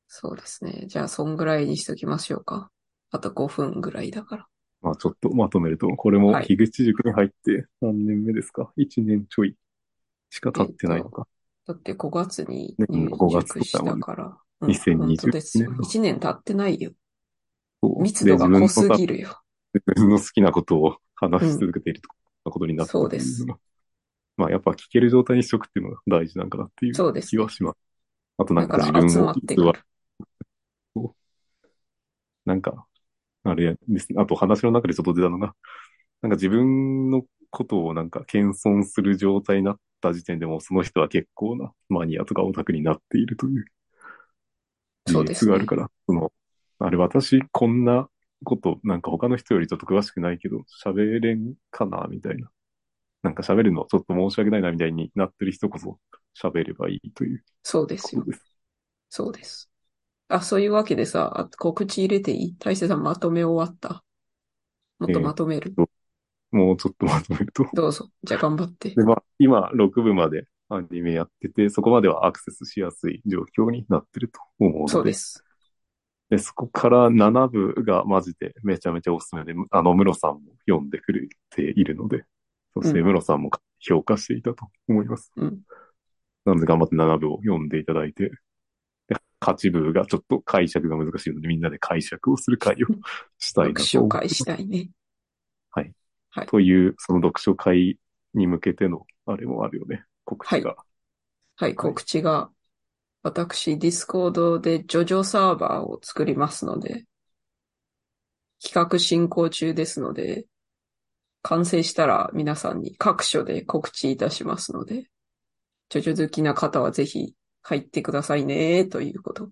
[0.09, 0.85] そうですね。
[0.87, 2.71] じゃあ、そんぐらいにしときましょうか。
[3.11, 4.49] あと5分ぐらいだから。
[4.81, 9.57] まあちょっとまとめると、これもはい樋口塾に入って何年目ですか ?1 年ちょい
[10.31, 11.27] しか経ってないのか。
[11.67, 14.25] だって5月にね入5月塾したから。
[14.27, 15.67] うん2020本当ですよ。
[15.67, 16.93] 年の1年経ってないよ。
[17.89, 19.17] そう密度が濃すぎる。
[19.17, 19.41] るよ。
[19.75, 22.11] 自分の好きなことを話し続けているとい
[22.47, 23.45] うことになったそうです
[24.37, 27.79] まあやっぱ聞ける状態にしとくっていうのが大事なんかなっていう気はします。
[28.39, 29.85] あとなんだかか自分をら集まって実はくる。
[32.45, 32.87] なんか、
[33.45, 34.21] あれですね。
[34.21, 35.55] あと話の中でちょっと出たのが、
[36.23, 43.65] なんか自分のことをなんか謙遜する状態になった時点でもうその人は結構なマニアとかオタクになっているという
[45.07, 46.33] 事そうですね実があるから、その、
[46.85, 48.09] あれ私こんな
[48.45, 52.51] ことなんか他の人よりちょっと詳しくないけど喋れんかなみたいな。
[53.23, 55.99] なんか喋るのちょっと申し訳ないなみたいになってる人こそ
[56.39, 58.23] 喋ればいいというそうですよ。
[59.09, 59.71] そうです。
[60.29, 62.57] あ、そういうわけでさ、あ告知入れていい？
[62.59, 64.05] 大勢さんまとめ終わった？
[64.99, 65.75] もっとまとめる？
[66.51, 67.67] もうちょっとまとめると。
[67.73, 68.11] どうぞ。
[68.23, 68.91] じゃあ頑張って。
[68.91, 74.93] で、まあ、今、6部までアニメやってて、そこまではアクセスしやすい状況になってると思うので。
[74.93, 75.44] そうです。
[76.31, 82.25] で、そこから7部がマジでめちゃめちゃおすすめで、あの、ムロさんも読んでくれているので、
[82.75, 85.31] そしてうんムロさんも評価していたと思います。
[85.37, 85.61] うん。
[86.45, 88.31] なので頑張って7部を読んでいただいて、
[89.09, 92.87] で8部がちょっと解釈が難しいので、みんなで解釈をする会を
[93.39, 94.91] したいな読と思って書会したいね。
[96.47, 97.99] という、その読書会
[98.35, 100.05] に向けての、あれもあるよね。
[100.25, 100.77] 告知が。
[101.57, 102.51] はい、告知が、
[103.25, 107.07] 私、ディスコードでジョジョサーバーを作りますので、
[108.63, 110.45] 企画進行中ですので、
[111.41, 115.09] 完成したら皆さんに各所で告知いたしますので、
[115.89, 119.49] ジョジョ好きな方はぜひ入ってくださいね、ということ。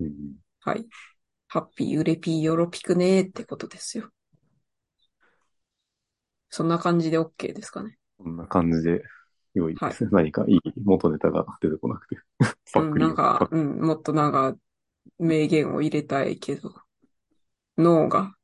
[0.00, 0.34] うん。
[0.58, 0.84] はい。
[1.46, 4.10] ハッピー、ウレピー、ヨロピクねってことですよ。
[6.50, 7.98] そんな感じで OK ですかね。
[8.18, 9.00] こんな感じで
[9.58, 10.10] 良いですね。
[10.12, 12.16] 何かいい元ネタが出てこなくて。
[12.64, 14.56] さ うん、なんか、うん、もっとなんか、
[15.18, 16.74] 名言を入れたいけど、
[17.76, 18.34] 脳が、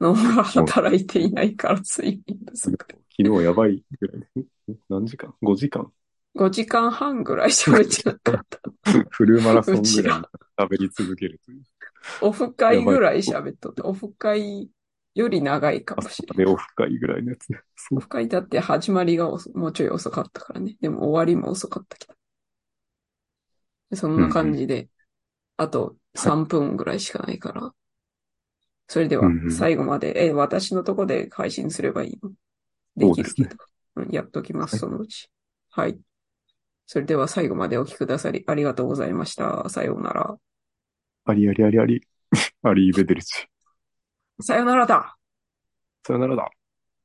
[0.00, 2.98] 脳が働いていないから睡眠不足で。
[3.16, 4.44] 昨日やばいぐらいで。
[4.88, 5.92] 何時間 ?5 時間
[6.36, 8.60] ？5時間半ぐらい喋ってなかった。
[9.10, 11.62] フルマラソンぐらいら喋り続けるという。
[12.20, 14.70] オフ会ぐらい喋っとって、オフ会
[15.14, 16.46] より長いかもしれない。
[16.46, 17.46] でオフ会ぐらいのやつ。
[17.76, 20.76] そうオフ会だって始まりが遅もうちょい遅かったからね。
[20.80, 22.14] でも終わりも遅かったけど。
[23.90, 24.88] でそんな感じで、
[25.56, 27.72] あと3分ぐらいしかないから。
[28.88, 32.32] それではうんうん最後まで、え、私のとこで配信すればいいの？
[32.96, 33.56] できるけど。
[33.96, 35.30] うんやっときます、はいそのうち。
[35.70, 35.98] はい。
[36.86, 39.68] それでは最後までお聞きくださりありがとうございました。
[39.68, 40.36] さようなら。
[41.24, 42.06] ありありありあり。
[42.62, 43.51] ありーベデルチ。
[44.40, 45.16] さよならだ
[46.06, 46.50] さよならだ。